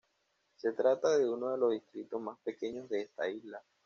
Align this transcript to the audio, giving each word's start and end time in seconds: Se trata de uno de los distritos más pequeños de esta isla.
Se 0.57 0.71
trata 0.71 1.15
de 1.15 1.29
uno 1.29 1.51
de 1.51 1.59
los 1.59 1.73
distritos 1.73 2.19
más 2.19 2.35
pequeños 2.39 2.89
de 2.89 3.01
esta 3.03 3.29
isla. 3.29 3.61